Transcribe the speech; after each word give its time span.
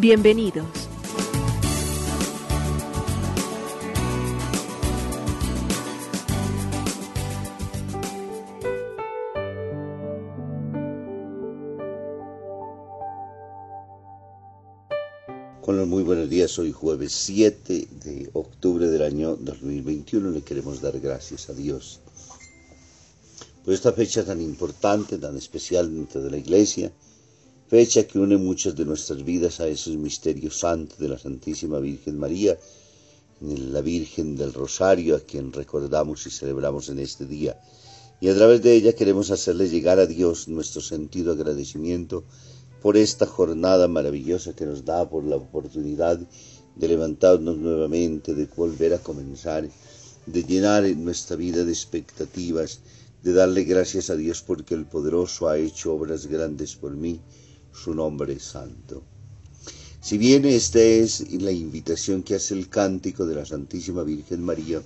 Bienvenidos. 0.00 0.64
Los 15.66 15.86
muy 15.86 16.02
buenos 16.04 16.30
días, 16.30 16.58
hoy 16.60 16.72
jueves 16.72 17.12
7 17.12 17.88
de 18.04 18.30
octubre 18.32 18.86
del 18.86 19.02
año 19.02 19.36
2021 19.36 20.30
le 20.30 20.42
queremos 20.42 20.80
dar 20.80 20.98
gracias 21.00 21.50
a 21.50 21.54
Dios 21.54 22.00
por 23.64 23.74
esta 23.74 23.92
fecha 23.92 24.24
tan 24.24 24.40
importante, 24.40 25.18
tan 25.18 25.36
especial 25.36 25.92
dentro 25.94 26.22
de 26.22 26.30
la 26.30 26.36
Iglesia, 26.38 26.90
fecha 27.68 28.04
que 28.04 28.18
une 28.18 28.38
muchas 28.38 28.74
de 28.74 28.86
nuestras 28.86 29.22
vidas 29.22 29.60
a 29.60 29.68
esos 29.68 29.94
misterios 29.96 30.58
santos 30.58 30.98
de 30.98 31.08
la 31.08 31.18
Santísima 31.18 31.78
Virgen 31.78 32.18
María, 32.18 32.58
la 33.40 33.82
Virgen 33.82 34.36
del 34.36 34.54
Rosario, 34.54 35.16
a 35.16 35.20
quien 35.20 35.52
recordamos 35.52 36.26
y 36.26 36.30
celebramos 36.30 36.88
en 36.88 36.98
este 36.98 37.26
día. 37.26 37.60
Y 38.22 38.28
a 38.28 38.34
través 38.34 38.62
de 38.62 38.74
ella 38.74 38.94
queremos 38.94 39.30
hacerle 39.30 39.68
llegar 39.68 39.98
a 39.98 40.06
Dios 40.06 40.48
nuestro 40.48 40.80
sentido 40.80 41.34
de 41.34 41.42
agradecimiento 41.42 42.24
por 42.80 42.96
esta 42.96 43.26
jornada 43.26 43.86
maravillosa 43.86 44.54
que 44.54 44.64
nos 44.64 44.86
da, 44.86 45.08
por 45.08 45.24
la 45.24 45.36
oportunidad 45.36 46.18
de 46.74 46.88
levantarnos 46.88 47.58
nuevamente, 47.58 48.34
de 48.34 48.46
volver 48.46 48.94
a 48.94 48.98
comenzar, 48.98 49.68
de 50.24 50.42
llenar 50.42 50.84
nuestra 50.96 51.36
vida 51.36 51.64
de 51.64 51.72
expectativas, 51.72 52.80
de 53.22 53.34
darle 53.34 53.64
gracias 53.64 54.08
a 54.08 54.16
Dios 54.16 54.42
porque 54.42 54.74
el 54.74 54.86
poderoso 54.86 55.48
ha 55.48 55.58
hecho 55.58 55.92
obras 55.92 56.26
grandes 56.26 56.74
por 56.74 56.96
mí, 56.96 57.20
su 57.82 57.94
nombre 57.94 58.38
santo. 58.40 59.02
Si 60.00 60.18
bien 60.18 60.44
esta 60.44 60.80
es 60.80 61.30
la 61.32 61.52
invitación 61.52 62.22
que 62.22 62.34
hace 62.34 62.54
el 62.54 62.68
cántico 62.68 63.26
de 63.26 63.34
la 63.34 63.44
Santísima 63.44 64.02
Virgen 64.02 64.42
María, 64.42 64.82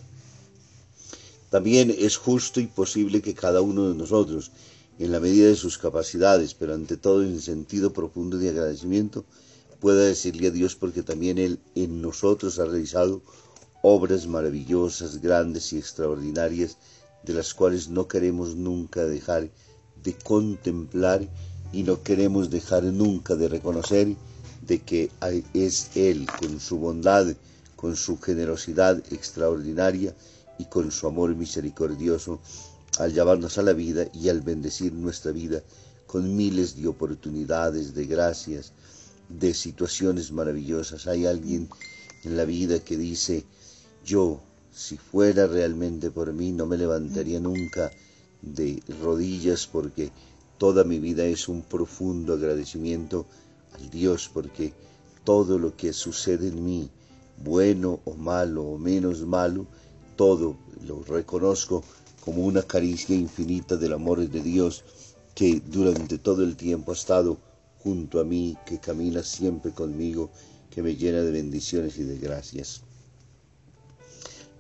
también 1.51 1.95
es 1.97 2.17
justo 2.17 2.61
y 2.61 2.67
posible 2.67 3.21
que 3.21 3.35
cada 3.35 3.61
uno 3.61 3.91
de 3.91 3.95
nosotros, 3.95 4.53
en 4.99 5.13
la 5.13 5.21
medida 5.21 5.49
de 5.49 5.57
sus 5.57 5.79
capacidades, 5.79 6.55
pero 6.55 6.75
ante 6.75 6.97
todo 6.97 7.23
en 7.23 7.41
sentido 7.41 7.93
profundo 7.93 8.39
de 8.39 8.51
agradecimiento, 8.51 9.25
pueda 9.81 10.05
decirle 10.05 10.49
a 10.49 10.51
Dios 10.51 10.77
porque 10.77 11.03
también 11.03 11.39
Él 11.39 11.59
en 11.75 12.01
nosotros 12.01 12.59
ha 12.59 12.65
realizado 12.65 13.23
obras 13.83 14.27
maravillosas, 14.27 15.21
grandes 15.21 15.73
y 15.73 15.79
extraordinarias 15.79 16.79
de 17.25 17.35
las 17.35 17.53
cuales 17.53 17.89
no 17.89 18.09
queremos 18.09 18.57
nunca 18.57 19.05
dejar 19.05 19.51
de 20.03 20.15
contemplar 20.15 21.29
y 21.73 21.83
no 21.83 22.03
queremos 22.03 22.51
dejar 22.51 22.85
nunca 22.85 23.35
de 23.35 23.49
reconocer 23.49 24.15
de 24.67 24.81
que 24.81 25.11
es 25.55 25.91
Él 25.97 26.27
con 26.39 26.61
su 26.61 26.79
bondad, 26.79 27.35
con 27.77 27.97
su 27.97 28.21
generosidad 28.21 29.03
extraordinaria 29.13 30.15
y 30.59 30.67
con 30.67 30.91
su 30.91 31.07
amor 31.07 31.35
misericordioso 31.35 32.41
al 32.99 33.13
llevarnos 33.13 33.59
a 33.59 33.63
la 33.63 33.73
vida 33.73 34.07
y 34.13 34.29
al 34.29 34.43
bendecir 34.43 34.93
nuestra 34.93 35.33
vida 35.33 35.63
con 36.07 36.37
miles 36.37 36.77
de 36.77 36.89
oportunidades, 36.89 37.95
de 37.95 38.05
gracias, 38.05 38.73
de 39.29 39.55
situaciones 39.55 40.31
maravillosas. 40.31 41.07
Hay 41.07 41.25
alguien 41.27 41.71
en 42.25 42.37
la 42.37 42.45
vida 42.45 42.79
que 42.81 42.99
dice, 42.99 43.45
yo 44.05 44.41
si 44.75 44.99
fuera 44.99 45.47
realmente 45.47 46.11
por 46.11 46.33
mí, 46.33 46.53
no 46.53 46.67
me 46.67 46.77
levantaría 46.77 47.41
nunca 47.41 47.91
de 48.43 48.83
rodillas 49.01 49.67
porque 49.67 50.11
toda 50.63 50.85
mi 50.85 51.01
vida 51.01 51.25
es 51.25 51.49
un 51.49 51.63
profundo 51.63 52.35
agradecimiento 52.35 53.27
al 53.73 53.91
Dios 53.91 54.31
porque 54.33 54.73
todo 55.25 55.59
lo 55.59 55.77
que 55.77 55.93
sucede 55.93 56.47
en 56.47 56.65
mí, 56.65 56.89
bueno 57.43 57.99
o 58.05 58.15
malo 58.15 58.63
o 58.63 58.79
menos 58.79 59.27
malo, 59.27 59.67
todo 60.15 60.57
lo 60.87 61.03
reconozco 61.03 61.83
como 62.25 62.45
una 62.47 62.63
caricia 62.63 63.17
infinita 63.17 63.77
del 63.77 63.95
amor 63.95 64.21
de 64.21 64.41
Dios 64.41 64.85
que 65.35 65.61
durante 65.67 66.19
todo 66.19 66.45
el 66.45 66.55
tiempo 66.55 66.93
ha 66.93 66.95
estado 66.95 67.39
junto 67.81 68.21
a 68.21 68.25
mí, 68.25 68.57
que 68.65 68.79
camina 68.79 69.25
siempre 69.25 69.73
conmigo, 69.73 70.31
que 70.71 70.81
me 70.81 70.95
llena 70.95 71.23
de 71.23 71.33
bendiciones 71.33 71.99
y 71.99 72.05
de 72.05 72.19
gracias. 72.19 72.83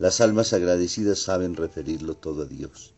Las 0.00 0.20
almas 0.20 0.52
agradecidas 0.52 1.20
saben 1.20 1.54
referirlo 1.54 2.16
todo 2.16 2.42
a 2.42 2.46
Dios. 2.46 2.92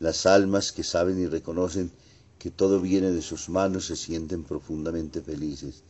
Las 0.00 0.26
almas 0.26 0.72
que 0.72 0.84
saben 0.84 1.18
y 1.18 1.24
reconocen 1.24 1.90
que 2.38 2.50
todo 2.50 2.80
viene 2.80 3.10
de 3.10 3.22
sus 3.22 3.48
manos 3.48 3.86
se 3.86 3.96
sienten 3.96 4.44
profundamente 4.44 5.20
felices 5.20 5.82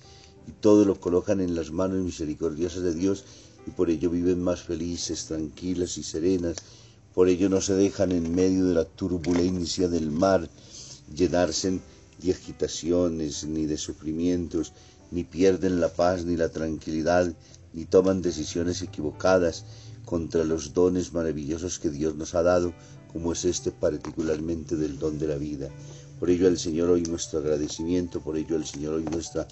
y 0.47 0.53
todo 0.53 0.85
lo 0.85 1.01
colocan 1.01 1.41
en 1.41 1.55
las 1.55 1.71
manos 1.73 1.99
misericordiosas 2.05 2.83
de 2.83 2.95
Dios 2.95 3.25
y 3.67 3.71
por 3.71 3.91
ello 3.91 4.11
viven 4.11 4.41
más 4.41 4.63
felices, 4.63 5.27
tranquilas 5.27 5.99
y 5.99 6.03
serenas. 6.03 6.57
Por 7.15 7.29
ello 7.29 7.49
no 7.49 7.61
se 7.61 7.75
dejan 7.75 8.13
en 8.13 8.35
medio 8.35 8.67
de 8.67 8.75
la 8.75 8.85
turbulencia 8.85 9.89
del 9.89 10.11
mar 10.11 10.49
llenarse 11.15 11.81
de 12.23 12.33
agitaciones 12.33 13.45
ni 13.45 13.67
de 13.67 13.77
sufrimientos, 13.77 14.73
ni 15.11 15.25
pierden 15.25 15.81
la 15.81 15.93
paz 15.93 16.25
ni 16.25 16.37
la 16.37 16.49
tranquilidad, 16.49 17.33
ni 17.73 17.85
toman 17.85 18.23
decisiones 18.23 18.83
equivocadas, 18.83 19.65
contra 20.05 20.45
los 20.45 20.73
dones 20.73 21.13
maravillosos 21.13 21.81
que 21.81 21.91
Dios 21.91 22.15
nos 22.15 22.35
ha 22.35 22.43
dado, 22.43 22.73
como 23.13 23.33
es 23.33 23.45
este 23.45 23.73
particularmente 23.73 24.77
del 24.77 24.99
don 24.99 25.19
de 25.19 25.27
la 25.27 25.37
vida. 25.37 25.69
Por 26.19 26.31
ello 26.31 26.49
al 26.49 26.59
Señor 26.59 26.91
hoy 26.91 27.03
nuestro 27.03 27.41
agradecimiento, 27.41 28.21
por 28.21 28.37
ello 28.37 28.57
al 28.57 28.67
Señor 28.67 28.95
hoy 28.95 29.05
nuestra 29.05 29.47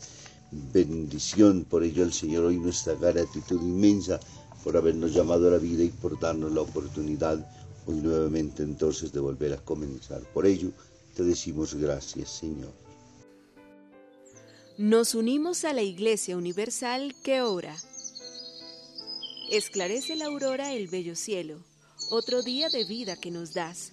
bendición, 0.51 1.65
por 1.65 1.85
ello 1.85 2.05
al 2.05 2.13
Señor 2.13 2.45
hoy 2.45 2.59
nuestra 2.59 2.95
gratitud 2.95 3.61
inmensa 3.61 4.21
por 4.63 4.77
habernos 4.77 5.13
llamado 5.13 5.49
a 5.49 5.53
la 5.53 5.59
vida 5.59 5.85
y 5.85 5.91
por 5.91 6.19
darnos 6.19 6.53
la 6.53 6.63
oportunidad 6.63 7.47
hoy 7.87 7.97
nuevamente 7.97 8.63
entonces 8.63 9.13
de 9.13 9.21
volver 9.21 9.53
a 9.53 9.59
comenzar. 9.59 10.23
Por 10.33 10.47
ello 10.47 10.71
te 11.15 11.23
decimos 11.23 11.75
gracias, 11.75 12.31
Señor. 12.31 12.73
Nos 14.79 15.15
unimos 15.15 15.65
a 15.65 15.73
la 15.73 15.83
Iglesia 15.83 16.37
Universal 16.37 17.15
que 17.23 17.43
ora. 17.43 17.77
Esclarece 19.51 20.17
la 20.17 20.27
aurora 20.27 20.73
el 20.73 20.89
bello 20.89 21.15
cielo, 21.15 21.59
otro 22.11 22.43
día 22.43 22.69
de 22.71 22.85
vida 22.85 23.17
que 23.17 23.31
nos 23.31 23.53
das. 23.53 23.93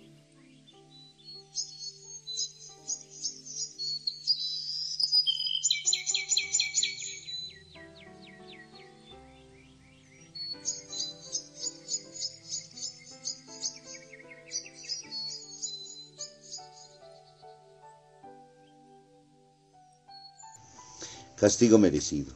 Castigo 21.41 21.79
merecido. 21.79 22.31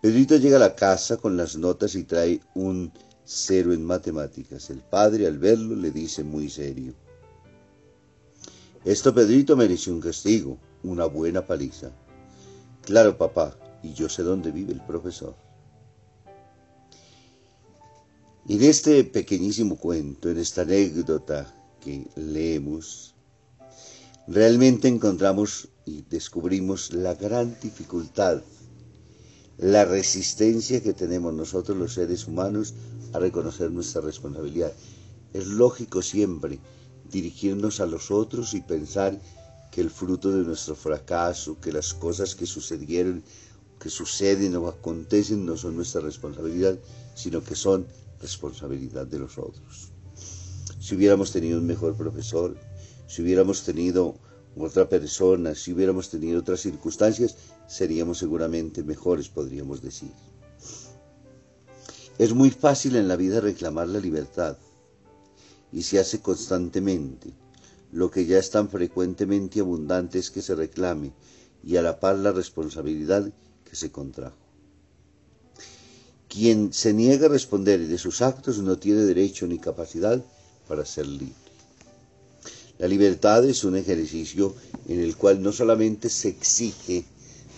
Pedrito 0.00 0.34
llega 0.38 0.56
a 0.56 0.60
la 0.60 0.74
casa 0.74 1.18
con 1.18 1.36
las 1.36 1.58
notas 1.58 1.94
y 1.94 2.04
trae 2.04 2.40
un 2.54 2.90
cero 3.26 3.74
en 3.74 3.84
matemáticas. 3.84 4.70
El 4.70 4.78
padre 4.78 5.26
al 5.26 5.36
verlo 5.36 5.76
le 5.76 5.90
dice 5.90 6.24
muy 6.24 6.48
serio. 6.48 6.94
Esto 8.86 9.12
Pedrito 9.12 9.54
mereció 9.54 9.92
un 9.92 10.00
castigo, 10.00 10.56
una 10.82 11.04
buena 11.04 11.46
paliza. 11.46 11.90
Claro, 12.80 13.18
papá, 13.18 13.54
y 13.82 13.92
yo 13.92 14.08
sé 14.08 14.22
dónde 14.22 14.50
vive 14.50 14.72
el 14.72 14.80
profesor. 14.80 15.34
En 18.48 18.62
este 18.62 19.04
pequeñísimo 19.04 19.76
cuento, 19.76 20.30
en 20.30 20.38
esta 20.38 20.62
anécdota 20.62 21.54
que 21.82 22.06
leemos, 22.16 23.14
realmente 24.26 24.88
encontramos 24.88 25.68
y 25.90 26.04
descubrimos 26.08 26.92
la 26.92 27.14
gran 27.16 27.56
dificultad, 27.60 28.42
la 29.58 29.84
resistencia 29.84 30.80
que 30.80 30.92
tenemos 30.92 31.34
nosotros 31.34 31.76
los 31.76 31.94
seres 31.94 32.28
humanos 32.28 32.74
a 33.12 33.18
reconocer 33.18 33.72
nuestra 33.72 34.00
responsabilidad. 34.00 34.72
Es 35.32 35.46
lógico 35.48 36.00
siempre 36.00 36.60
dirigirnos 37.10 37.80
a 37.80 37.86
los 37.86 38.12
otros 38.12 38.54
y 38.54 38.60
pensar 38.60 39.20
que 39.72 39.80
el 39.80 39.90
fruto 39.90 40.30
de 40.30 40.44
nuestro 40.44 40.76
fracaso, 40.76 41.58
que 41.60 41.72
las 41.72 41.92
cosas 41.92 42.36
que 42.36 42.46
sucedieron, 42.46 43.24
que 43.80 43.90
suceden 43.90 44.54
o 44.56 44.68
acontecen 44.68 45.44
no 45.44 45.56
son 45.56 45.74
nuestra 45.74 46.02
responsabilidad, 46.02 46.78
sino 47.14 47.42
que 47.42 47.56
son 47.56 47.84
responsabilidad 48.20 49.08
de 49.08 49.18
los 49.18 49.38
otros. 49.38 49.90
Si 50.78 50.94
hubiéramos 50.94 51.32
tenido 51.32 51.58
un 51.58 51.66
mejor 51.66 51.96
profesor, 51.96 52.56
si 53.08 53.22
hubiéramos 53.22 53.64
tenido 53.64 54.16
otra 54.56 54.88
persona, 54.88 55.54
si 55.54 55.72
hubiéramos 55.72 56.10
tenido 56.10 56.40
otras 56.40 56.60
circunstancias, 56.60 57.36
seríamos 57.68 58.18
seguramente 58.18 58.82
mejores, 58.82 59.28
podríamos 59.28 59.80
decir. 59.80 60.10
Es 62.18 62.34
muy 62.34 62.50
fácil 62.50 62.96
en 62.96 63.08
la 63.08 63.16
vida 63.16 63.40
reclamar 63.40 63.88
la 63.88 64.00
libertad 64.00 64.58
y 65.72 65.82
se 65.82 65.98
hace 65.98 66.20
constantemente. 66.20 67.32
Lo 67.92 68.10
que 68.10 68.26
ya 68.26 68.38
es 68.38 68.50
tan 68.50 68.68
frecuentemente 68.68 69.60
abundante 69.60 70.18
es 70.18 70.30
que 70.30 70.42
se 70.42 70.54
reclame 70.54 71.12
y 71.64 71.76
a 71.76 71.82
la 71.82 71.98
par 71.98 72.18
la 72.18 72.32
responsabilidad 72.32 73.32
que 73.64 73.76
se 73.76 73.90
contrajo. 73.90 74.36
Quien 76.28 76.72
se 76.72 76.92
niega 76.92 77.26
a 77.26 77.30
responder 77.30 77.88
de 77.88 77.98
sus 77.98 78.22
actos 78.22 78.58
no 78.58 78.78
tiene 78.78 79.00
derecho 79.02 79.46
ni 79.46 79.58
capacidad 79.58 80.22
para 80.68 80.84
ser 80.84 81.06
libre. 81.06 81.39
La 82.80 82.88
libertad 82.88 83.44
es 83.44 83.62
un 83.64 83.76
ejercicio 83.76 84.54
en 84.88 85.00
el 85.00 85.14
cual 85.14 85.42
no 85.42 85.52
solamente 85.52 86.08
se 86.08 86.30
exige 86.30 87.04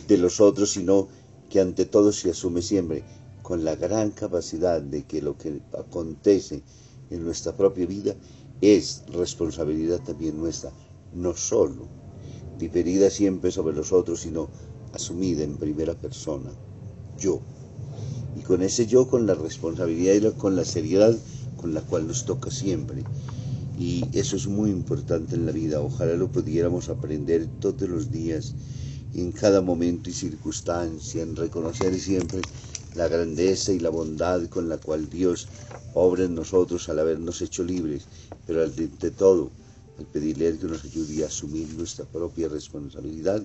de 0.09 0.19
los 0.19 0.41
otros, 0.41 0.73
sino 0.73 1.07
que 1.49 1.61
ante 1.61 1.85
todo 1.85 2.11
se 2.11 2.31
asume 2.31 2.61
siempre 2.61 3.05
con 3.41 3.63
la 3.65 3.77
gran 3.77 4.11
capacidad 4.11 4.83
de 4.83 5.05
que 5.05 5.23
lo 5.23 5.39
que 5.39 5.61
acontece 5.79 6.65
en 7.09 7.23
nuestra 7.23 7.57
propia 7.57 7.87
vida 7.87 8.17
es 8.61 9.05
responsabilidad 9.13 10.01
también 10.03 10.39
nuestra, 10.39 10.73
no 11.15 11.37
solo 11.37 11.87
diferida 12.59 13.09
siempre 13.09 13.53
sobre 13.53 13.77
los 13.77 13.93
otros, 13.93 14.23
sino 14.23 14.49
asumida 14.93 15.45
en 15.45 15.57
primera 15.57 15.95
persona, 15.95 16.51
yo. 17.17 17.41
Y 18.37 18.41
con 18.41 18.61
ese 18.61 18.89
yo, 18.89 19.07
con 19.07 19.29
la 19.29 19.35
responsabilidad 19.35 20.15
y 20.15 20.37
con 20.37 20.57
la 20.57 20.65
seriedad 20.65 21.17
con 21.57 21.75
la 21.75 21.81
cual 21.83 22.09
nos 22.09 22.25
toca 22.25 22.51
siempre. 22.51 23.05
Y 23.83 24.09
eso 24.13 24.37
es 24.37 24.47
muy 24.47 24.71
importante 24.71 25.35
en 25.35 25.45
la 25.45 25.51
vida. 25.51 25.81
Ojalá 25.81 26.15
lo 26.15 26.31
pudiéramos 26.31 26.89
aprender 26.89 27.49
todos 27.59 27.89
los 27.89 28.13
días, 28.13 28.55
en 29.13 29.33
cada 29.33 29.61
momento 29.61 30.09
y 30.09 30.13
circunstancia, 30.13 31.21
en 31.21 31.35
reconocer 31.35 31.99
siempre 31.99 32.43
la 32.95 33.09
grandeza 33.09 33.73
y 33.73 33.81
la 33.81 33.91
bondad 33.91 34.47
con 34.47 34.69
la 34.69 34.79
cual 34.79 35.11
Dios 35.11 35.49
obra 35.95 36.23
en 36.23 36.37
nosotros 36.37 36.89
al 36.89 37.01
habernos 37.01 37.43
hecho 37.43 37.65
libres, 37.65 38.05
pero 38.47 38.63
ante 38.63 39.11
todo, 39.11 39.51
al 39.99 40.07
pedirle 40.07 40.57
que 40.59 40.67
nos 40.67 40.85
ayude 40.85 41.25
a 41.25 41.27
asumir 41.27 41.69
nuestra 41.75 42.05
propia 42.05 42.49
responsabilidad 42.49 43.43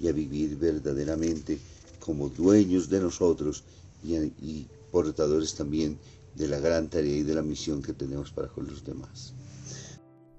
y 0.00 0.08
a 0.08 0.12
vivir 0.12 0.56
verdaderamente 0.56 1.60
como 2.00 2.28
dueños 2.28 2.90
de 2.90 2.98
nosotros 3.02 3.62
y, 4.02 4.16
y 4.16 4.66
portadores 4.90 5.54
también 5.54 5.96
de 6.34 6.48
la 6.48 6.58
gran 6.58 6.88
tarea 6.88 7.18
y 7.18 7.22
de 7.22 7.36
la 7.36 7.42
misión 7.42 7.82
que 7.82 7.92
tenemos 7.92 8.32
para 8.32 8.48
con 8.48 8.66
los 8.66 8.84
demás. 8.84 9.32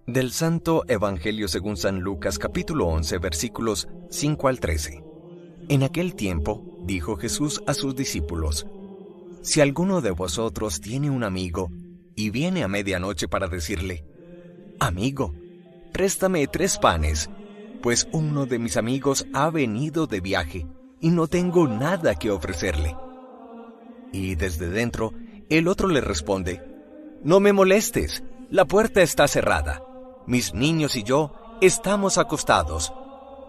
Del 0.08 0.32
Santo 0.32 0.86
Evangelio 0.88 1.50
según 1.50 1.76
San 1.76 2.00
Lucas 2.00 2.40
capítulo 2.40 2.88
11 2.88 3.18
versículos 3.18 3.90
5 4.10 4.48
al 4.48 4.62
13. 4.62 5.04
En 5.68 5.84
aquel 5.84 6.16
tiempo 6.16 6.64
dijo 6.86 7.18
Jesús 7.18 7.62
a 7.68 7.74
sus 7.74 7.94
discípulos, 7.94 8.66
Si 9.42 9.60
alguno 9.60 10.00
de 10.00 10.12
vosotros 10.12 10.80
tiene 10.80 11.10
un 11.10 11.26
amigo 11.26 11.70
y 12.16 12.30
viene 12.30 12.64
a 12.64 12.70
medianoche 12.70 13.28
para 13.28 13.50
decirle, 13.50 14.06
Amigo, 14.80 15.34
préstame 15.92 16.48
tres 16.48 16.78
panes, 16.78 17.30
pues 17.82 18.08
uno 18.14 18.46
de 18.46 18.60
mis 18.60 18.78
amigos 18.78 19.28
ha 19.34 19.50
venido 19.50 20.08
de 20.08 20.22
viaje 20.22 20.66
y 21.02 21.10
no 21.10 21.28
tengo 21.28 21.68
nada 21.68 22.16
que 22.16 22.32
ofrecerle. 22.32 22.96
Y 24.14 24.36
desde 24.36 24.70
dentro 24.70 25.12
el 25.50 25.68
otro 25.68 25.90
le 25.90 26.00
responde, 26.00 26.62
No 27.26 27.42
me 27.42 27.52
molestes, 27.52 28.24
la 28.50 28.64
puerta 28.64 29.02
está 29.02 29.28
cerrada. 29.28 29.84
Mis 30.28 30.54
niños 30.54 30.96
y 30.96 31.04
yo 31.04 31.32
estamos 31.62 32.18
acostados 32.20 32.94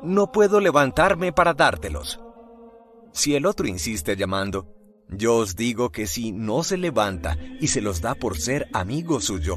no 0.02 0.30
puedo 0.30 0.60
levantarme 0.60 1.32
para 1.32 1.54
dártelos. 1.54 2.20
Si 3.12 3.34
el 3.34 3.46
otro 3.46 3.66
insiste 3.66 4.16
llamando, 4.16 4.68
yo 5.08 5.36
os 5.36 5.56
digo 5.56 5.90
que 5.90 6.06
si 6.06 6.32
no 6.32 6.62
se 6.62 6.76
levanta 6.76 7.36
y 7.60 7.68
se 7.68 7.80
los 7.80 8.00
da 8.00 8.14
por 8.14 8.38
ser 8.38 8.68
amigo 8.72 9.20
suyo, 9.20 9.56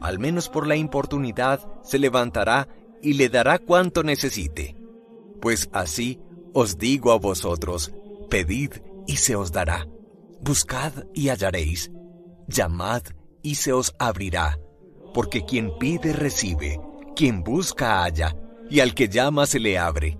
al 0.00 0.18
menos 0.18 0.48
por 0.48 0.66
la 0.66 0.76
importunidad 0.76 1.60
se 1.82 1.98
levantará 1.98 2.68
y 3.02 3.14
le 3.14 3.28
dará 3.28 3.58
cuanto 3.58 4.02
necesite. 4.02 4.76
Pues 5.40 5.68
así 5.72 6.20
os 6.52 6.78
digo 6.78 7.12
a 7.12 7.18
vosotros, 7.18 7.92
pedid 8.28 8.72
y 9.06 9.16
se 9.16 9.36
os 9.36 9.52
dará, 9.52 9.86
buscad 10.40 10.92
y 11.14 11.28
hallaréis, 11.28 11.90
llamad 12.48 13.02
y 13.42 13.54
se 13.54 13.72
os 13.72 13.94
abrirá, 13.98 14.58
porque 15.12 15.44
quien 15.44 15.76
pide 15.78 16.12
recibe, 16.12 16.80
quien 17.16 17.42
busca 17.42 18.02
halla, 18.02 18.36
y 18.68 18.80
al 18.80 18.94
que 18.94 19.08
llama 19.08 19.46
se 19.46 19.58
le 19.58 19.78
abre. 19.78 20.18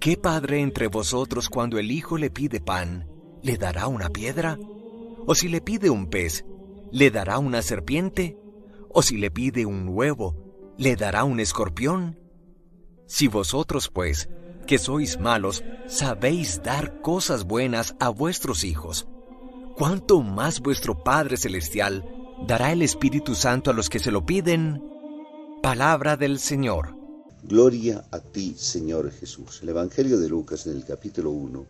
¿Qué 0.00 0.16
padre 0.16 0.60
entre 0.60 0.86
vosotros 0.86 1.48
cuando 1.48 1.78
el 1.78 1.90
hijo 1.90 2.18
le 2.18 2.30
pide 2.30 2.60
pan, 2.60 3.08
le 3.42 3.56
dará 3.56 3.88
una 3.88 4.10
piedra? 4.10 4.58
¿O 5.26 5.34
si 5.34 5.48
le 5.48 5.60
pide 5.60 5.90
un 5.90 6.08
pez, 6.08 6.44
le 6.92 7.10
dará 7.10 7.38
una 7.38 7.62
serpiente? 7.62 8.38
¿O 8.90 9.02
si 9.02 9.16
le 9.16 9.30
pide 9.30 9.66
un 9.66 9.88
huevo, 9.88 10.74
le 10.76 10.96
dará 10.96 11.24
un 11.24 11.40
escorpión? 11.40 12.18
Si 13.06 13.26
vosotros, 13.26 13.88
pues, 13.88 14.28
que 14.66 14.78
sois 14.78 15.18
malos, 15.18 15.64
sabéis 15.86 16.62
dar 16.62 17.00
cosas 17.00 17.44
buenas 17.44 17.96
a 17.98 18.10
vuestros 18.10 18.64
hijos, 18.64 19.08
¿cuánto 19.76 20.20
más 20.20 20.60
vuestro 20.60 21.02
Padre 21.02 21.38
Celestial 21.38 22.04
dará 22.46 22.72
el 22.72 22.82
Espíritu 22.82 23.34
Santo 23.34 23.70
a 23.70 23.74
los 23.74 23.88
que 23.88 23.98
se 23.98 24.10
lo 24.10 24.24
piden? 24.24 24.82
Palabra 25.62 26.16
del 26.16 26.38
Señor. 26.38 26.94
Gloria 27.42 28.04
a 28.10 28.20
ti, 28.20 28.54
Señor 28.56 29.10
Jesús. 29.10 29.60
El 29.62 29.70
Evangelio 29.70 30.18
de 30.18 30.28
Lucas 30.28 30.66
en 30.66 30.76
el 30.76 30.84
capítulo 30.84 31.30
1, 31.30 31.66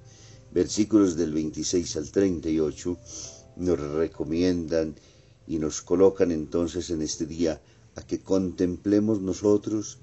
versículos 0.52 1.16
del 1.16 1.32
26 1.32 1.96
al 1.96 2.10
38, 2.10 2.98
nos 3.56 3.78
recomiendan 3.78 4.94
y 5.46 5.58
nos 5.58 5.82
colocan 5.82 6.30
entonces 6.30 6.90
en 6.90 7.02
este 7.02 7.26
día 7.26 7.60
a 7.96 8.02
que 8.02 8.20
contemplemos 8.20 9.20
nosotros 9.20 9.98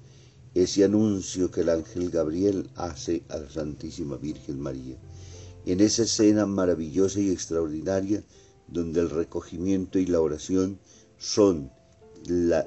ese 0.54 0.84
anuncio 0.84 1.50
que 1.50 1.60
el 1.60 1.68
ángel 1.68 2.10
Gabriel 2.10 2.70
hace 2.74 3.22
a 3.28 3.38
la 3.38 3.50
Santísima 3.50 4.16
Virgen 4.16 4.60
María. 4.60 4.96
En 5.66 5.80
esa 5.80 6.02
escena 6.02 6.46
maravillosa 6.46 7.20
y 7.20 7.30
extraordinaria 7.30 8.22
donde 8.68 9.00
el 9.00 9.10
recogimiento 9.10 9.98
y 9.98 10.06
la 10.06 10.20
oración 10.20 10.78
son 11.18 11.70
la 12.26 12.66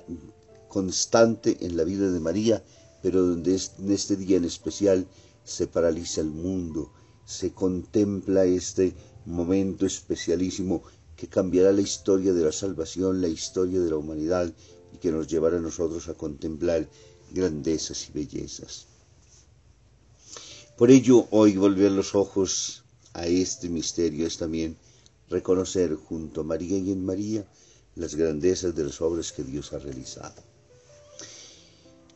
constante 0.67 1.57
en 1.61 1.77
la 1.77 1.83
vida 1.83 2.09
de 2.09 2.19
María 2.19 2.63
pero 3.01 3.25
donde 3.25 3.59
en 3.79 3.91
este 3.91 4.15
día 4.15 4.37
en 4.37 4.45
especial 4.45 5.07
se 5.43 5.67
paraliza 5.67 6.21
el 6.21 6.27
mundo, 6.27 6.91
se 7.25 7.51
contempla 7.51 8.45
este 8.45 8.93
momento 9.25 9.85
especialísimo 9.85 10.83
que 11.15 11.27
cambiará 11.27 11.71
la 11.71 11.81
historia 11.81 12.33
de 12.33 12.45
la 12.45 12.51
salvación, 12.51 13.21
la 13.21 13.27
historia 13.27 13.79
de 13.79 13.89
la 13.89 13.97
humanidad 13.97 14.51
y 14.93 14.97
que 14.97 15.11
nos 15.11 15.27
llevará 15.27 15.57
a 15.57 15.61
nosotros 15.61 16.07
a 16.07 16.13
contemplar 16.13 16.89
grandezas 17.31 18.09
y 18.09 18.13
bellezas. 18.13 18.87
Por 20.77 20.91
ello, 20.91 21.27
hoy 21.31 21.57
volver 21.57 21.91
los 21.91 22.15
ojos 22.15 22.83
a 23.13 23.27
este 23.27 23.69
misterio 23.69 24.25
es 24.25 24.37
también 24.37 24.77
reconocer 25.29 25.95
junto 25.95 26.41
a 26.41 26.43
María 26.43 26.77
y 26.77 26.91
en 26.91 27.05
María 27.05 27.45
las 27.95 28.15
grandezas 28.15 28.75
de 28.75 28.85
las 28.85 29.01
obras 29.01 29.31
que 29.31 29.43
Dios 29.43 29.73
ha 29.73 29.79
realizado. 29.79 30.41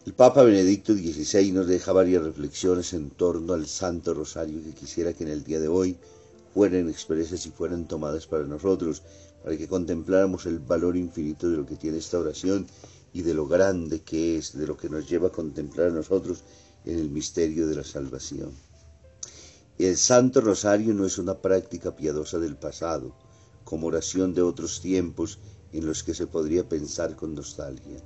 El 0.05 0.13
Papa 0.13 0.43
Benedicto 0.43 0.93
XVI 0.93 1.51
nos 1.53 1.67
deja 1.67 1.93
varias 1.93 2.24
reflexiones 2.24 2.93
en 2.93 3.10
torno 3.10 3.53
al 3.53 3.67
Santo 3.67 4.13
Rosario 4.13 4.62
que 4.62 4.74
quisiera 4.74 5.13
que 5.13 5.24
en 5.24 5.29
el 5.29 5.43
día 5.43 5.62
de 5.62 5.70
hoy 5.70 5.98
fueran 6.53 6.89
expresas 6.89 7.46
y 7.46 7.51
fueran 7.51 7.88
tomadas 7.88 8.27
para 8.27 8.43
nosotros, 8.43 9.01
para 9.43 9.58
que 9.58 9.67
contempláramos 9.67 10.46
el 10.46 10.60
valor 10.60 10.98
infinito 10.98 11.50
de 11.50 11.58
lo 11.58 11.65
que 11.65 11.77
tiene 11.77 12.00
esta 12.00 12.20
oración 12.20 12.67
y 13.13 13.22
de 13.22 13.34
lo 13.34 13.48
grande 13.48 14.01
que 14.01 14.38
es, 14.38 14.58
de 14.58 14.67
lo 14.67 14.75
que 14.75 14.89
nos 14.89 15.10
lleva 15.10 15.29
a 15.29 15.32
contemplar 15.32 15.88
a 15.88 15.93
nosotros 15.93 16.43
en 16.86 17.00
el 17.00 17.10
misterio 17.10 17.67
de 17.67 17.75
la 17.75 17.84
salvación. 17.84 18.51
El 19.80 19.98
Santo 19.98 20.39
Rosario 20.39 20.94
no 20.94 21.03
es 21.03 21.18
una 21.18 21.42
práctica 21.42 21.96
piadosa 21.96 22.38
del 22.38 22.56
pasado, 22.56 23.12
como 23.63 23.88
oración 23.88 24.36
de 24.36 24.44
otros 24.44 24.82
tiempos 24.82 25.39
en 25.72 25.88
los 25.88 26.03
que 26.03 26.13
se 26.13 26.27
podría 26.27 26.70
pensar 26.70 27.15
con 27.15 27.34
nostalgia. 27.34 27.98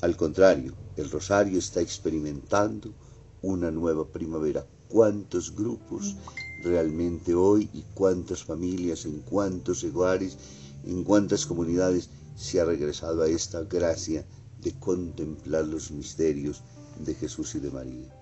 Al 0.00 0.16
contrario, 0.16 0.72
el 0.96 1.10
Rosario 1.10 1.58
está 1.58 1.82
experimentando 1.82 2.94
una 3.42 3.70
nueva 3.70 4.06
primavera. 4.06 4.66
¿Cuántos 4.88 5.54
grupos 5.54 6.16
realmente 6.64 7.34
hoy 7.34 7.68
y 7.74 7.84
cuántas 7.92 8.42
familias, 8.42 9.04
en 9.04 9.20
cuántos 9.20 9.84
hogares, 9.84 10.38
en 10.86 11.04
cuántas 11.04 11.44
comunidades 11.44 12.08
se 12.36 12.58
ha 12.58 12.64
regresado 12.64 13.20
a 13.20 13.28
esta 13.28 13.64
gracia 13.64 14.24
de 14.62 14.72
contemplar 14.80 15.66
los 15.66 15.90
misterios 15.90 16.62
de 16.98 17.14
Jesús 17.14 17.54
y 17.54 17.60
de 17.60 17.70
María? 17.70 18.19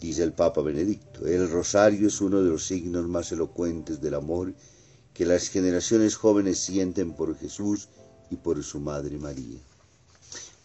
Dice 0.00 0.22
el 0.22 0.32
Papa 0.32 0.60
Benedicto, 0.60 1.26
el 1.26 1.48
rosario 1.48 2.08
es 2.08 2.20
uno 2.20 2.42
de 2.42 2.50
los 2.50 2.66
signos 2.66 3.08
más 3.08 3.32
elocuentes 3.32 4.00
del 4.00 4.14
amor 4.14 4.52
que 5.14 5.24
las 5.24 5.48
generaciones 5.48 6.16
jóvenes 6.16 6.58
sienten 6.58 7.14
por 7.14 7.36
Jesús 7.38 7.88
y 8.30 8.36
por 8.36 8.62
su 8.64 8.80
Madre 8.80 9.16
María. 9.18 9.58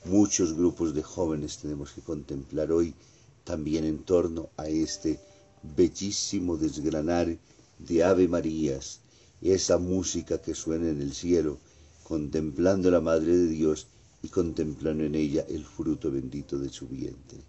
Muchos 0.05 0.53
grupos 0.53 0.93
de 0.93 1.03
jóvenes 1.03 1.59
tenemos 1.59 1.91
que 1.91 2.01
contemplar 2.01 2.71
hoy 2.71 2.95
también 3.43 3.85
en 3.85 3.99
torno 3.99 4.49
a 4.57 4.67
este 4.67 5.19
bellísimo 5.61 6.57
desgranar 6.57 7.37
de 7.77 8.03
Ave 8.03 8.27
Marías, 8.27 8.99
esa 9.41 9.77
música 9.77 10.41
que 10.41 10.55
suena 10.55 10.89
en 10.89 11.01
el 11.01 11.13
cielo, 11.13 11.59
contemplando 12.03 12.89
la 12.89 13.01
Madre 13.01 13.37
de 13.37 13.47
Dios 13.47 13.87
y 14.23 14.29
contemplando 14.29 15.03
en 15.03 15.15
ella 15.15 15.45
el 15.47 15.63
fruto 15.63 16.11
bendito 16.11 16.57
de 16.57 16.69
su 16.69 16.87
vientre. 16.87 17.48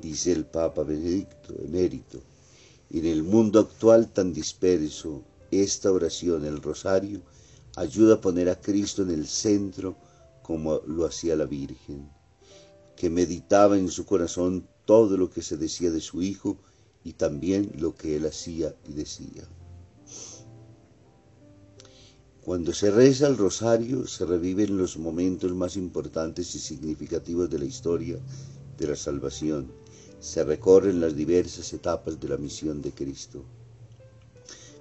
Dice 0.00 0.32
el 0.32 0.44
Papa 0.44 0.82
Benedicto, 0.82 1.54
emérito, 1.64 2.20
en 2.90 3.06
el 3.06 3.22
mundo 3.22 3.60
actual 3.60 4.12
tan 4.12 4.32
disperso, 4.32 5.22
esta 5.50 5.90
oración, 5.90 6.44
el 6.44 6.60
rosario, 6.60 7.22
ayuda 7.76 8.14
a 8.14 8.20
poner 8.20 8.48
a 8.48 8.60
Cristo 8.60 9.02
en 9.02 9.10
el 9.10 9.26
centro 9.26 9.96
como 10.42 10.80
lo 10.86 11.06
hacía 11.06 11.36
la 11.36 11.46
Virgen, 11.46 12.08
que 12.96 13.10
meditaba 13.10 13.78
en 13.78 13.88
su 13.88 14.04
corazón 14.04 14.68
todo 14.84 15.16
lo 15.16 15.30
que 15.30 15.42
se 15.42 15.56
decía 15.56 15.90
de 15.90 16.00
su 16.00 16.22
Hijo 16.22 16.58
y 17.02 17.14
también 17.14 17.72
lo 17.78 17.94
que 17.94 18.16
él 18.16 18.26
hacía 18.26 18.74
y 18.88 18.92
decía. 18.92 19.48
Cuando 22.44 22.74
se 22.74 22.90
reza 22.90 23.26
el 23.26 23.38
rosario 23.38 24.06
se 24.06 24.26
reviven 24.26 24.76
los 24.76 24.98
momentos 24.98 25.54
más 25.54 25.76
importantes 25.76 26.54
y 26.54 26.58
significativos 26.58 27.48
de 27.48 27.58
la 27.58 27.64
historia 27.64 28.18
de 28.76 28.86
la 28.86 28.96
salvación. 28.96 29.72
Se 30.24 30.42
recorren 30.42 31.02
las 31.02 31.14
diversas 31.14 31.70
etapas 31.74 32.18
de 32.18 32.28
la 32.30 32.38
misión 32.38 32.80
de 32.80 32.92
Cristo. 32.92 33.44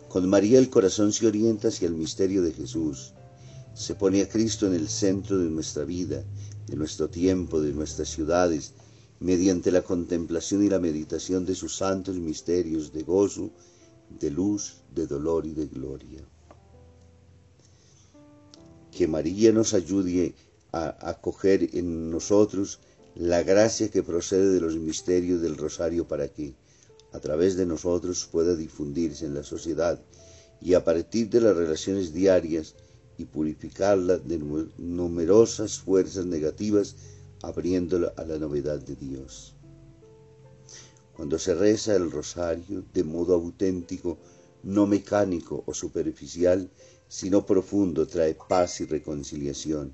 Con 0.07 0.29
María 0.29 0.57
el 0.57 0.69
corazón 0.69 1.11
se 1.11 1.27
orienta 1.27 1.67
hacia 1.67 1.89
el 1.89 1.95
misterio 1.95 2.41
de 2.43 2.53
Jesús. 2.53 3.13
Se 3.73 3.93
pone 3.93 4.21
a 4.21 4.29
Cristo 4.29 4.67
en 4.67 4.73
el 4.73 4.87
centro 4.87 5.37
de 5.37 5.49
nuestra 5.49 5.83
vida, 5.83 6.23
de 6.65 6.77
nuestro 6.77 7.09
tiempo, 7.09 7.59
de 7.59 7.73
nuestras 7.73 8.07
ciudades, 8.07 8.71
mediante 9.19 9.69
la 9.69 9.81
contemplación 9.81 10.63
y 10.63 10.69
la 10.69 10.79
meditación 10.79 11.45
de 11.45 11.55
sus 11.55 11.75
santos 11.75 12.15
misterios 12.15 12.93
de 12.93 13.03
gozo, 13.03 13.51
de 14.17 14.31
luz, 14.31 14.77
de 14.95 15.07
dolor 15.07 15.45
y 15.45 15.53
de 15.53 15.67
gloria. 15.67 16.21
Que 18.91 19.09
María 19.09 19.51
nos 19.51 19.73
ayude 19.73 20.35
a 20.71 21.09
acoger 21.09 21.69
en 21.73 22.09
nosotros 22.09 22.79
la 23.15 23.43
gracia 23.43 23.91
que 23.91 24.01
procede 24.01 24.53
de 24.53 24.59
los 24.59 24.75
misterios 24.77 25.41
del 25.41 25.55
rosario 25.55 26.07
para 26.07 26.27
que, 26.29 26.55
a 27.11 27.19
través 27.19 27.55
de 27.55 27.65
nosotros 27.65 28.27
pueda 28.31 28.55
difundirse 28.55 29.25
en 29.25 29.35
la 29.35 29.43
sociedad 29.43 30.01
y 30.59 30.73
a 30.73 30.83
partir 30.83 31.29
de 31.29 31.41
las 31.41 31.55
relaciones 31.55 32.11
diarias 32.11 32.75
y 33.17 33.25
purificarla 33.25 34.17
de 34.17 34.39
numerosas 34.77 35.77
fuerzas 35.77 36.25
negativas, 36.25 36.95
abriéndola 37.43 38.13
a 38.17 38.23
la 38.23 38.39
novedad 38.39 38.79
de 38.79 38.95
Dios. 38.95 39.53
Cuando 41.15 41.37
se 41.37 41.53
reza 41.53 41.95
el 41.95 42.09
rosario 42.09 42.83
de 42.93 43.03
modo 43.03 43.35
auténtico, 43.35 44.17
no 44.63 44.87
mecánico 44.87 45.63
o 45.67 45.73
superficial, 45.73 46.67
sino 47.07 47.45
profundo, 47.45 48.07
trae 48.07 48.33
paz 48.33 48.81
y 48.81 48.85
reconciliación. 48.85 49.93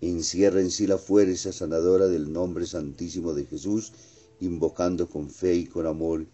Encierra 0.00 0.60
en 0.60 0.70
sí 0.70 0.86
la 0.86 0.96
fuerza 0.96 1.52
sanadora 1.52 2.06
del 2.06 2.32
nombre 2.32 2.66
santísimo 2.66 3.34
de 3.34 3.46
Jesús, 3.46 3.92
invocando 4.40 5.08
con 5.08 5.28
fe 5.28 5.56
y 5.56 5.66
con 5.66 5.86
amor 5.86 6.24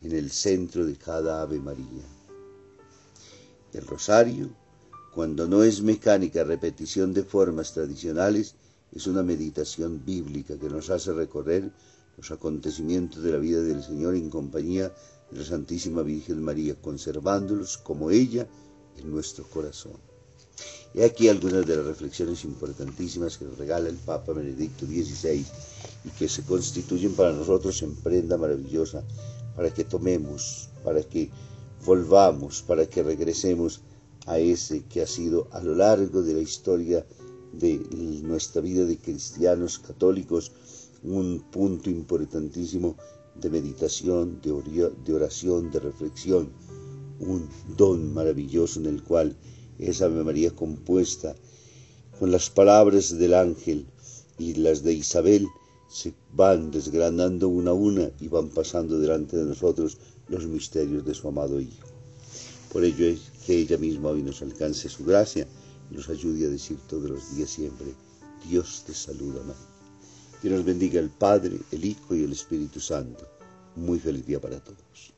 en 0.00 0.12
el 0.12 0.32
centro 0.32 0.84
de 0.84 0.96
cada 0.96 1.40
Ave 1.40 1.60
María. 1.60 2.02
El 3.72 3.86
rosario, 3.86 4.50
cuando 5.14 5.46
no 5.46 5.62
es 5.62 5.82
mecánica 5.82 6.42
repetición 6.42 7.14
de 7.14 7.22
formas 7.22 7.72
tradicionales, 7.72 8.56
es 8.90 9.06
una 9.06 9.22
meditación 9.22 10.04
bíblica 10.04 10.58
que 10.58 10.68
nos 10.68 10.90
hace 10.90 11.12
recorrer 11.12 11.70
los 12.16 12.30
acontecimientos 12.32 13.22
de 13.22 13.32
la 13.32 13.38
vida 13.38 13.62
del 13.62 13.84
Señor 13.84 14.16
en 14.16 14.30
compañía 14.30 14.92
de 15.30 15.38
la 15.38 15.44
Santísima 15.44 16.02
Virgen 16.02 16.42
María, 16.42 16.74
conservándolos 16.74 17.78
como 17.78 18.10
ella 18.10 18.48
en 18.98 19.10
nuestro 19.10 19.44
corazón. 19.44 20.11
He 20.94 21.04
aquí 21.04 21.28
algunas 21.28 21.64
de 21.66 21.76
las 21.76 21.86
reflexiones 21.86 22.44
importantísimas 22.44 23.38
que 23.38 23.46
nos 23.46 23.56
regala 23.56 23.88
el 23.88 23.96
Papa 23.96 24.32
Benedicto 24.34 24.84
XVI 24.84 25.44
y 26.04 26.10
que 26.18 26.28
se 26.28 26.42
constituyen 26.42 27.14
para 27.14 27.32
nosotros 27.32 27.80
en 27.82 27.94
prenda 27.96 28.36
maravillosa 28.36 29.02
para 29.56 29.72
que 29.72 29.84
tomemos, 29.84 30.68
para 30.84 31.02
que 31.02 31.30
volvamos, 31.86 32.62
para 32.62 32.86
que 32.86 33.02
regresemos 33.02 33.80
a 34.26 34.38
ese 34.38 34.84
que 34.84 35.00
ha 35.00 35.06
sido 35.06 35.48
a 35.52 35.62
lo 35.62 35.74
largo 35.74 36.22
de 36.22 36.34
la 36.34 36.40
historia 36.40 37.06
de 37.52 37.78
nuestra 38.22 38.60
vida 38.60 38.84
de 38.84 38.98
cristianos 38.98 39.78
católicos 39.78 40.52
un 41.02 41.42
punto 41.50 41.88
importantísimo 41.88 42.96
de 43.34 43.48
meditación, 43.48 44.40
de 44.42 45.14
oración, 45.14 45.70
de 45.70 45.80
reflexión, 45.80 46.50
un 47.18 47.48
don 47.76 48.12
maravilloso 48.12 48.78
en 48.80 48.86
el 48.86 49.02
cual 49.02 49.36
esa 49.78 50.06
Ave 50.06 50.24
María 50.24 50.50
compuesta 50.50 51.34
con 52.18 52.30
las 52.30 52.50
palabras 52.50 53.18
del 53.18 53.34
ángel 53.34 53.86
y 54.38 54.54
las 54.54 54.82
de 54.82 54.92
Isabel 54.94 55.46
se 55.88 56.14
van 56.32 56.70
desgranando 56.70 57.48
una 57.48 57.72
a 57.72 57.74
una 57.74 58.10
y 58.20 58.28
van 58.28 58.48
pasando 58.48 58.98
delante 58.98 59.36
de 59.36 59.44
nosotros 59.44 59.98
los 60.28 60.46
misterios 60.46 61.04
de 61.04 61.14
su 61.14 61.28
amado 61.28 61.60
Hijo. 61.60 61.86
Por 62.72 62.84
ello 62.84 63.06
es 63.06 63.20
que 63.44 63.58
ella 63.58 63.76
misma 63.76 64.10
hoy 64.10 64.22
nos 64.22 64.40
alcance 64.40 64.88
su 64.88 65.04
gracia 65.04 65.46
y 65.90 65.94
nos 65.94 66.08
ayude 66.08 66.46
a 66.46 66.50
decir 66.50 66.78
todos 66.88 67.10
los 67.10 67.36
días 67.36 67.50
siempre, 67.50 67.94
Dios 68.48 68.84
te 68.86 68.94
saluda, 68.94 69.40
María. 69.42 69.72
Que 70.40 70.48
nos 70.48 70.64
bendiga 70.64 70.98
el 70.98 71.10
Padre, 71.10 71.60
el 71.70 71.84
Hijo 71.84 72.14
y 72.14 72.24
el 72.24 72.32
Espíritu 72.32 72.80
Santo. 72.80 73.28
Muy 73.76 73.98
feliz 73.98 74.26
día 74.26 74.40
para 74.40 74.58
todos. 74.58 75.11